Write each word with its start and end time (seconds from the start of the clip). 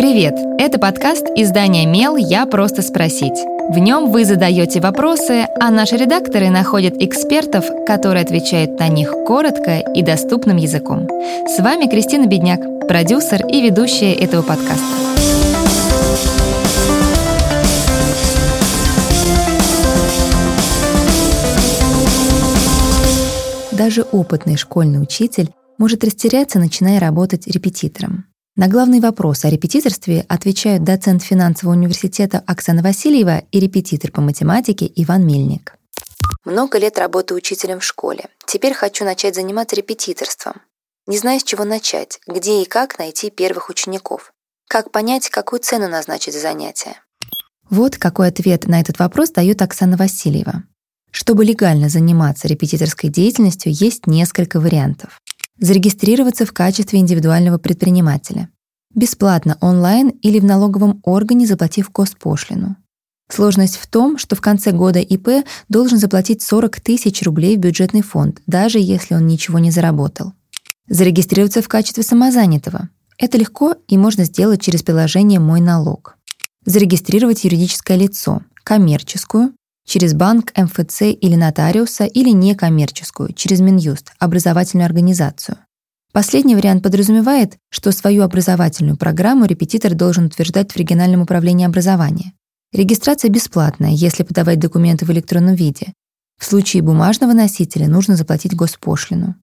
Привет! 0.00 0.34
Это 0.58 0.78
подкаст 0.78 1.26
издания 1.36 1.84
«Мел. 1.84 2.16
Я 2.16 2.46
просто 2.46 2.80
спросить». 2.80 3.38
В 3.68 3.76
нем 3.76 4.10
вы 4.10 4.24
задаете 4.24 4.80
вопросы, 4.80 5.46
а 5.60 5.70
наши 5.70 5.98
редакторы 5.98 6.48
находят 6.48 6.94
экспертов, 6.96 7.66
которые 7.86 8.22
отвечают 8.22 8.78
на 8.78 8.88
них 8.88 9.12
коротко 9.26 9.80
и 9.80 10.02
доступным 10.02 10.56
языком. 10.56 11.06
С 11.46 11.58
вами 11.58 11.84
Кристина 11.84 12.24
Бедняк, 12.24 12.88
продюсер 12.88 13.46
и 13.46 13.60
ведущая 13.60 14.14
этого 14.14 14.40
подкаста. 14.40 14.80
Даже 23.70 24.06
опытный 24.10 24.56
школьный 24.56 25.02
учитель 25.02 25.50
может 25.76 26.02
растеряться, 26.04 26.58
начиная 26.58 26.98
работать 27.00 27.46
репетитором. 27.46 28.24
На 28.56 28.66
главный 28.66 28.98
вопрос 28.98 29.44
о 29.44 29.48
репетиторстве 29.48 30.26
отвечают 30.28 30.82
доцент 30.82 31.22
финансового 31.22 31.76
университета 31.76 32.42
Оксана 32.46 32.82
Васильева 32.82 33.44
и 33.52 33.60
репетитор 33.60 34.10
по 34.10 34.20
математике 34.20 34.90
Иван 34.96 35.24
Мельник. 35.24 35.76
Много 36.44 36.78
лет 36.78 36.98
работаю 36.98 37.38
учителем 37.38 37.78
в 37.78 37.84
школе. 37.84 38.28
Теперь 38.46 38.74
хочу 38.74 39.04
начать 39.04 39.36
заниматься 39.36 39.76
репетиторством. 39.76 40.54
Не 41.06 41.16
знаю, 41.16 41.38
с 41.38 41.44
чего 41.44 41.64
начать, 41.64 42.18
где 42.26 42.62
и 42.62 42.64
как 42.64 42.98
найти 42.98 43.30
первых 43.30 43.70
учеников. 43.70 44.32
Как 44.68 44.90
понять, 44.90 45.30
какую 45.30 45.60
цену 45.60 45.88
назначить 45.88 46.34
за 46.34 46.40
занятие. 46.40 46.96
Вот 47.70 47.98
какой 47.98 48.28
ответ 48.28 48.66
на 48.66 48.80
этот 48.80 48.98
вопрос 48.98 49.30
дает 49.30 49.62
Оксана 49.62 49.96
Васильева. 49.96 50.64
Чтобы 51.12 51.44
легально 51.44 51.88
заниматься 51.88 52.48
репетиторской 52.48 53.10
деятельностью, 53.10 53.72
есть 53.72 54.08
несколько 54.08 54.58
вариантов 54.58 55.20
зарегистрироваться 55.60 56.44
в 56.46 56.52
качестве 56.52 56.98
индивидуального 56.98 57.58
предпринимателя. 57.58 58.48
Бесплатно 58.94 59.56
онлайн 59.60 60.08
или 60.08 60.40
в 60.40 60.44
налоговом 60.44 61.00
органе, 61.04 61.46
заплатив 61.46 61.92
госпошлину. 61.92 62.76
Сложность 63.30 63.76
в 63.76 63.86
том, 63.86 64.18
что 64.18 64.34
в 64.34 64.40
конце 64.40 64.72
года 64.72 64.98
ИП 64.98 65.46
должен 65.68 65.98
заплатить 65.98 66.42
40 66.42 66.80
тысяч 66.80 67.22
рублей 67.22 67.56
в 67.56 67.60
бюджетный 67.60 68.02
фонд, 68.02 68.40
даже 68.48 68.80
если 68.80 69.14
он 69.14 69.28
ничего 69.28 69.60
не 69.60 69.70
заработал. 69.70 70.32
Зарегистрироваться 70.88 71.62
в 71.62 71.68
качестве 71.68 72.02
самозанятого. 72.02 72.88
Это 73.16 73.38
легко 73.38 73.76
и 73.86 73.96
можно 73.96 74.24
сделать 74.24 74.62
через 74.62 74.82
приложение 74.82 75.38
«Мой 75.38 75.60
налог». 75.60 76.16
Зарегистрировать 76.64 77.44
юридическое 77.44 77.96
лицо, 77.96 78.42
коммерческую, 78.64 79.52
через 79.86 80.14
банк, 80.14 80.52
МФЦ 80.56 81.02
или 81.02 81.34
нотариуса, 81.34 82.04
или 82.04 82.30
некоммерческую, 82.30 83.32
через 83.32 83.60
Минюст, 83.60 84.12
образовательную 84.18 84.86
организацию. 84.86 85.58
Последний 86.12 86.56
вариант 86.56 86.82
подразумевает, 86.82 87.56
что 87.70 87.92
свою 87.92 88.24
образовательную 88.24 88.96
программу 88.96 89.46
репетитор 89.46 89.94
должен 89.94 90.26
утверждать 90.26 90.72
в 90.72 90.76
региональном 90.76 91.22
управлении 91.22 91.66
образования. 91.66 92.32
Регистрация 92.72 93.30
бесплатная, 93.30 93.90
если 93.90 94.24
подавать 94.24 94.58
документы 94.58 95.04
в 95.04 95.10
электронном 95.10 95.54
виде. 95.54 95.92
В 96.38 96.44
случае 96.44 96.82
бумажного 96.82 97.32
носителя 97.32 97.88
нужно 97.88 98.16
заплатить 98.16 98.56
госпошлину. 98.56 99.36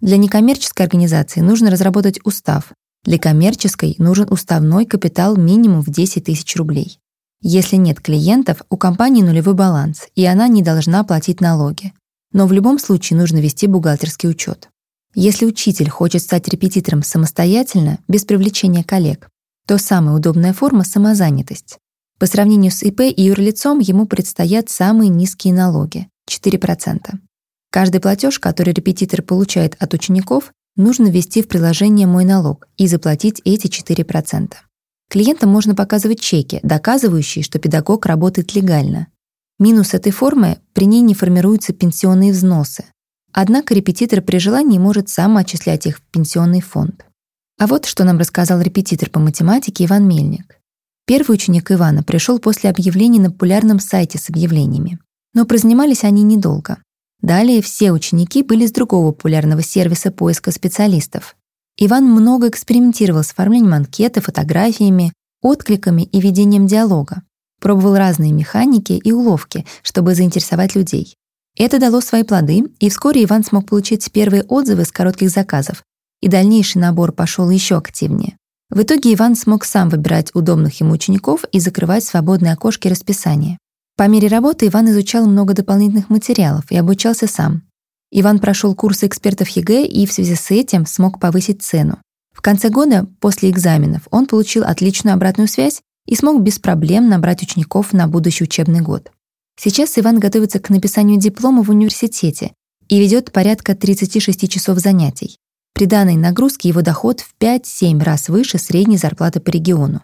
Для 0.00 0.16
некоммерческой 0.16 0.86
организации 0.86 1.40
нужно 1.40 1.70
разработать 1.70 2.20
устав. 2.24 2.72
Для 3.04 3.18
коммерческой 3.18 3.94
нужен 3.98 4.26
уставной 4.30 4.86
капитал 4.86 5.36
минимум 5.36 5.82
в 5.82 5.90
10 5.90 6.24
тысяч 6.24 6.54
рублей. 6.56 6.98
Если 7.46 7.76
нет 7.76 8.00
клиентов, 8.00 8.62
у 8.70 8.78
компании 8.78 9.20
нулевой 9.20 9.52
баланс, 9.52 10.08
и 10.14 10.24
она 10.24 10.48
не 10.48 10.62
должна 10.62 11.04
платить 11.04 11.42
налоги. 11.42 11.92
Но 12.32 12.46
в 12.46 12.52
любом 12.52 12.78
случае 12.78 13.18
нужно 13.18 13.36
вести 13.36 13.66
бухгалтерский 13.66 14.30
учет. 14.30 14.70
Если 15.14 15.44
учитель 15.44 15.90
хочет 15.90 16.22
стать 16.22 16.48
репетитором 16.48 17.02
самостоятельно, 17.02 17.98
без 18.08 18.24
привлечения 18.24 18.82
коллег, 18.82 19.28
то 19.66 19.76
самая 19.76 20.16
удобная 20.16 20.54
форма— 20.54 20.84
самозанятость. 20.84 21.76
По 22.18 22.24
сравнению 22.24 22.72
с 22.72 22.82
ИП 22.82 23.02
и 23.02 23.22
юрлицом 23.24 23.78
ему 23.78 24.06
предстоят 24.06 24.70
самые 24.70 25.10
низкие 25.10 25.52
налоги— 25.52 26.08
4%. 26.26 27.20
Каждый 27.70 28.00
платеж, 28.00 28.38
который 28.38 28.72
репетитор 28.72 29.20
получает 29.20 29.76
от 29.78 29.92
учеников, 29.92 30.50
нужно 30.76 31.08
ввести 31.08 31.42
в 31.42 31.48
приложение 31.48 32.06
«Мой 32.06 32.24
налог» 32.24 32.68
и 32.78 32.86
заплатить 32.86 33.42
эти 33.44 33.66
4%. 33.66 34.54
Клиентам 35.08 35.50
можно 35.50 35.74
показывать 35.74 36.20
чеки, 36.20 36.60
доказывающие, 36.62 37.42
что 37.42 37.58
педагог 37.58 38.06
работает 38.06 38.54
легально. 38.54 39.08
Минус 39.58 39.94
этой 39.94 40.12
формы— 40.12 40.58
при 40.72 40.86
ней 40.86 41.00
не 41.00 41.14
формируются 41.14 41.72
пенсионные 41.72 42.32
взносы. 42.32 42.84
Однако 43.32 43.74
репетитор 43.74 44.22
при 44.22 44.38
желании 44.38 44.78
может 44.78 45.08
сам 45.08 45.36
отчислять 45.36 45.86
их 45.86 45.98
в 45.98 46.02
пенсионный 46.02 46.60
фонд. 46.60 47.04
А 47.58 47.66
вот 47.66 47.86
что 47.86 48.04
нам 48.04 48.18
рассказал 48.18 48.60
репетитор 48.60 49.10
по 49.10 49.20
математике 49.20 49.84
Иван 49.84 50.08
Мельник. 50.08 50.58
Первый 51.06 51.34
ученик 51.34 51.70
Ивана 51.70 52.02
пришел 52.02 52.38
после 52.38 52.70
объявлений 52.70 53.20
на 53.20 53.30
популярном 53.30 53.78
сайте 53.78 54.18
с 54.18 54.28
объявлениями. 54.30 54.98
Но 55.34 55.44
прозанимались 55.44 56.04
они 56.04 56.22
недолго. 56.22 56.78
Далее 57.20 57.62
все 57.62 57.92
ученики 57.92 58.42
были 58.42 58.66
с 58.66 58.72
другого 58.72 59.12
популярного 59.12 59.62
сервиса 59.62 60.10
поиска 60.10 60.50
специалистов. 60.50 61.36
Иван 61.76 62.04
много 62.04 62.48
экспериментировал 62.48 63.24
с 63.24 63.32
оформлением 63.32 63.74
анкеты, 63.74 64.20
фотографиями, 64.20 65.12
откликами 65.42 66.02
и 66.02 66.20
ведением 66.20 66.66
диалога. 66.66 67.22
Пробовал 67.60 67.96
разные 67.96 68.32
механики 68.32 68.92
и 68.92 69.12
уловки, 69.12 69.66
чтобы 69.82 70.14
заинтересовать 70.14 70.76
людей. 70.76 71.16
Это 71.56 71.80
дало 71.80 72.00
свои 72.00 72.22
плоды, 72.22 72.64
и 72.78 72.88
вскоре 72.88 73.24
Иван 73.24 73.44
смог 73.44 73.68
получить 73.68 74.10
первые 74.12 74.44
отзывы 74.44 74.84
с 74.84 74.92
коротких 74.92 75.30
заказов, 75.30 75.82
и 76.20 76.28
дальнейший 76.28 76.80
набор 76.80 77.12
пошел 77.12 77.50
еще 77.50 77.76
активнее. 77.76 78.36
В 78.70 78.82
итоге 78.82 79.12
Иван 79.14 79.36
смог 79.36 79.64
сам 79.64 79.88
выбирать 79.88 80.30
удобных 80.34 80.80
ему 80.80 80.92
учеников 80.92 81.44
и 81.52 81.60
закрывать 81.60 82.04
свободные 82.04 82.52
окошки 82.52 82.88
расписания. 82.88 83.58
По 83.96 84.08
мере 84.08 84.28
работы 84.28 84.66
Иван 84.66 84.90
изучал 84.90 85.26
много 85.26 85.54
дополнительных 85.54 86.10
материалов 86.10 86.70
и 86.70 86.76
обучался 86.76 87.26
сам. 87.26 87.62
Иван 88.16 88.38
прошел 88.38 88.76
курсы 88.76 89.08
экспертов 89.08 89.48
ЕГЭ 89.48 89.86
и 89.86 90.06
в 90.06 90.12
связи 90.12 90.36
с 90.36 90.52
этим 90.52 90.86
смог 90.86 91.18
повысить 91.18 91.64
цену. 91.64 91.98
В 92.32 92.42
конце 92.42 92.68
года, 92.68 93.08
после 93.18 93.50
экзаменов, 93.50 94.02
он 94.12 94.26
получил 94.26 94.62
отличную 94.62 95.14
обратную 95.14 95.48
связь 95.48 95.80
и 96.06 96.14
смог 96.14 96.40
без 96.40 96.60
проблем 96.60 97.08
набрать 97.08 97.42
учеников 97.42 97.92
на 97.92 98.06
будущий 98.06 98.44
учебный 98.44 98.82
год. 98.82 99.10
Сейчас 99.60 99.98
Иван 99.98 100.20
готовится 100.20 100.60
к 100.60 100.70
написанию 100.70 101.18
диплома 101.18 101.64
в 101.64 101.70
университете 101.70 102.52
и 102.88 103.00
ведет 103.00 103.32
порядка 103.32 103.74
36 103.74 104.48
часов 104.48 104.78
занятий. 104.78 105.36
При 105.72 105.86
данной 105.86 106.14
нагрузке 106.14 106.68
его 106.68 106.82
доход 106.82 107.18
в 107.18 107.34
5-7 107.40 108.00
раз 108.00 108.28
выше 108.28 108.58
средней 108.58 108.96
зарплаты 108.96 109.40
по 109.40 109.50
региону. 109.50 110.02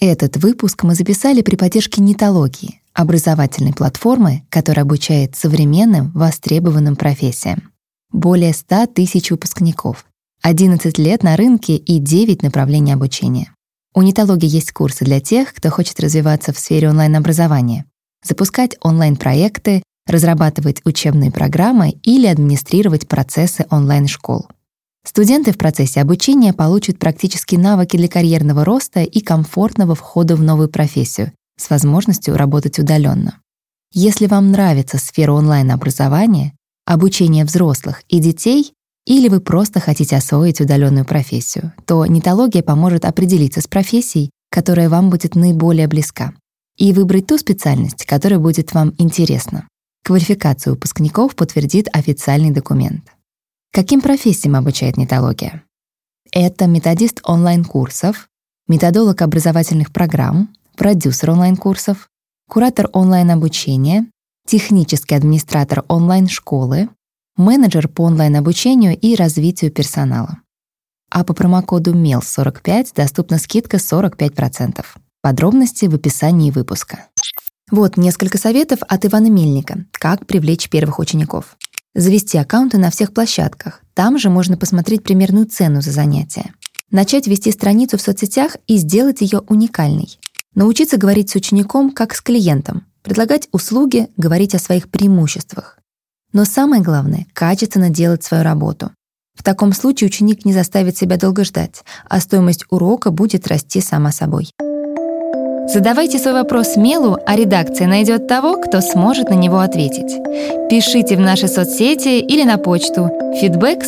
Этот 0.00 0.38
выпуск 0.38 0.82
мы 0.82 0.94
записали 0.94 1.42
при 1.42 1.56
поддержке 1.56 2.00
нетологии, 2.00 2.80
образовательной 2.94 3.74
платформы, 3.74 4.44
которая 4.48 4.84
обучает 4.84 5.36
современным, 5.36 6.12
востребованным 6.12 6.96
профессиям. 6.96 7.70
Более 8.12 8.54
100 8.54 8.86
тысяч 8.86 9.30
выпускников, 9.30 10.06
11 10.42 10.98
лет 10.98 11.22
на 11.22 11.36
рынке 11.36 11.76
и 11.76 11.98
9 11.98 12.42
направлений 12.42 12.92
обучения. 12.92 13.52
У 13.94 14.02
Нитологии 14.02 14.48
есть 14.48 14.72
курсы 14.72 15.04
для 15.04 15.20
тех, 15.20 15.52
кто 15.52 15.70
хочет 15.70 15.98
развиваться 16.00 16.52
в 16.52 16.58
сфере 16.58 16.88
онлайн-образования, 16.88 17.86
запускать 18.24 18.76
онлайн-проекты, 18.80 19.82
разрабатывать 20.06 20.80
учебные 20.84 21.30
программы 21.30 21.90
или 22.02 22.26
администрировать 22.26 23.08
процессы 23.08 23.66
онлайн-школ. 23.70 24.48
Студенты 25.06 25.52
в 25.52 25.58
процессе 25.58 26.00
обучения 26.00 26.52
получат 26.52 26.98
практические 26.98 27.60
навыки 27.60 27.96
для 27.96 28.08
карьерного 28.08 28.64
роста 28.64 29.00
и 29.00 29.20
комфортного 29.20 29.94
входа 29.94 30.34
в 30.34 30.42
новую 30.42 30.68
профессию, 30.68 31.32
с 31.56 31.70
возможностью 31.70 32.36
работать 32.36 32.78
удаленно. 32.78 33.40
Если 33.92 34.26
вам 34.26 34.50
нравится 34.50 34.98
сфера 34.98 35.32
онлайн-образования, 35.32 36.54
обучения 36.84 37.44
взрослых 37.44 38.02
и 38.08 38.18
детей, 38.18 38.72
или 39.06 39.28
вы 39.28 39.40
просто 39.40 39.80
хотите 39.80 40.16
освоить 40.16 40.60
удаленную 40.60 41.04
профессию, 41.04 41.72
то 41.86 42.04
нетология 42.06 42.62
поможет 42.62 43.04
определиться 43.04 43.60
с 43.60 43.68
профессией, 43.68 44.30
которая 44.50 44.88
вам 44.88 45.10
будет 45.10 45.34
наиболее 45.34 45.88
близка, 45.88 46.32
и 46.76 46.92
выбрать 46.92 47.26
ту 47.26 47.38
специальность, 47.38 48.04
которая 48.06 48.38
будет 48.38 48.72
вам 48.72 48.94
интересна. 48.98 49.68
Квалификацию 50.04 50.74
выпускников 50.74 51.34
подтвердит 51.34 51.88
официальный 51.92 52.50
документ. 52.50 53.04
Каким 53.72 54.00
профессиям 54.00 54.56
обучает 54.56 54.96
нетология? 54.96 55.62
Это 56.32 56.66
методист 56.66 57.20
онлайн-курсов, 57.24 58.28
методолог 58.68 59.22
образовательных 59.22 59.92
программ, 59.92 60.54
продюсер 60.76 61.30
онлайн-курсов, 61.30 62.08
куратор 62.48 62.88
онлайн-обучения, 62.92 64.06
технический 64.46 65.14
администратор 65.14 65.84
онлайн-школы, 65.88 66.88
менеджер 67.36 67.88
по 67.88 68.02
онлайн-обучению 68.02 68.98
и 68.98 69.14
развитию 69.14 69.70
персонала. 69.70 70.38
А 71.10 71.24
по 71.24 71.32
промокоду 71.34 71.94
MEL45 71.94 72.88
доступна 72.94 73.38
скидка 73.38 73.78
45%. 73.78 74.84
Подробности 75.22 75.86
в 75.86 75.94
описании 75.94 76.50
выпуска. 76.50 77.06
Вот 77.70 77.96
несколько 77.96 78.36
советов 78.36 78.80
от 78.86 79.06
Ивана 79.06 79.30
Мельника, 79.30 79.86
как 79.92 80.26
привлечь 80.26 80.68
первых 80.68 80.98
учеников. 80.98 81.56
Завести 81.94 82.36
аккаунты 82.36 82.78
на 82.78 82.90
всех 82.90 83.14
площадках. 83.14 83.80
Там 83.94 84.18
же 84.18 84.28
можно 84.28 84.56
посмотреть 84.56 85.02
примерную 85.02 85.46
цену 85.46 85.80
за 85.80 85.92
занятие. 85.92 86.52
Начать 86.90 87.26
вести 87.26 87.50
страницу 87.50 87.96
в 87.96 88.02
соцсетях 88.02 88.56
и 88.66 88.76
сделать 88.76 89.20
ее 89.20 89.40
уникальной. 89.48 90.18
Научиться 90.54 90.98
говорить 90.98 91.30
с 91.30 91.34
учеником 91.34 91.90
как 91.90 92.14
с 92.14 92.20
клиентом, 92.20 92.84
предлагать 93.02 93.48
услуги, 93.50 94.08
говорить 94.16 94.54
о 94.54 94.60
своих 94.60 94.88
преимуществах. 94.88 95.78
Но 96.32 96.44
самое 96.44 96.82
главное— 96.82 97.26
качественно 97.32 97.90
делать 97.90 98.22
свою 98.22 98.44
работу. 98.44 98.90
В 99.34 99.42
таком 99.42 99.72
случае 99.72 100.06
ученик 100.06 100.44
не 100.44 100.52
заставит 100.52 100.96
себя 100.96 101.16
долго 101.16 101.44
ждать, 101.44 101.82
а 102.08 102.20
стоимость 102.20 102.66
урока 102.70 103.10
будет 103.10 103.48
расти 103.48 103.80
сама 103.80 104.12
собой. 104.12 104.48
Задавайте 105.66 106.18
свой 106.18 106.34
вопрос 106.34 106.76
Мелу, 106.76 107.18
а 107.26 107.34
редакция 107.34 107.88
найдет 107.88 108.28
того, 108.28 108.60
кто 108.60 108.80
сможет 108.80 109.30
на 109.30 109.34
него 109.34 109.58
ответить. 109.58 110.12
Пишите 110.70 111.16
в 111.16 111.20
наши 111.20 111.48
соцсети 111.48 112.20
или 112.20 112.44
на 112.44 112.58
почту 112.58 113.10
feedback 113.42 113.82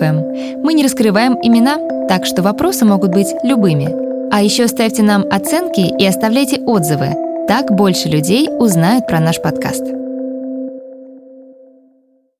эм. 0.00 0.62
Мы 0.64 0.74
не 0.74 0.82
раскрываем 0.82 1.34
имена, 1.40 2.08
так 2.08 2.26
что 2.26 2.42
вопросы 2.42 2.84
могут 2.84 3.12
быть 3.12 3.28
любыми. 3.44 4.09
А 4.32 4.42
еще 4.42 4.68
ставьте 4.68 5.02
нам 5.02 5.24
оценки 5.30 5.80
и 5.80 6.06
оставляйте 6.06 6.60
отзывы. 6.60 7.16
Так 7.48 7.72
больше 7.72 8.08
людей 8.08 8.48
узнают 8.48 9.06
про 9.06 9.18
наш 9.18 9.42
подкаст. 9.42 9.99